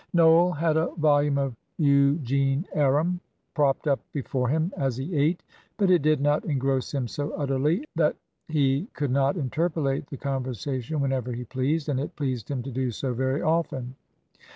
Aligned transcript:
Noel 0.13 0.51
had 0.53 0.77
a 0.77 0.87
volume 0.95 1.37
of 1.37 1.55
"Eugene 1.77 2.65
Aram" 2.73 3.19
propped 3.53 3.85
up 3.85 3.99
before 4.13 4.49
him 4.49 4.73
as 4.75 4.97
he 4.97 5.15
ate, 5.15 5.43
but 5.77 5.91
it 5.91 6.01
did 6.01 6.19
not 6.19 6.43
engross 6.43 6.91
him 6.91 7.07
so 7.07 7.29
utterly 7.35 7.85
that 7.95 8.15
he 8.47 8.87
could 8.93 9.11
not 9.11 9.37
interpolate 9.37 10.07
the 10.07 10.17
conversation 10.17 11.01
whenever 11.01 11.31
he 11.33 11.43
pleased, 11.43 11.87
and 11.87 11.99
it 11.99 12.15
pleased 12.15 12.49
him 12.49 12.63
to 12.63 12.71
do 12.71 12.89
so 12.89 13.13
very 13.13 13.43
often. 13.43 13.93